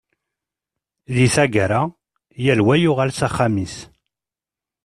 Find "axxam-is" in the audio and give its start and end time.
3.27-3.75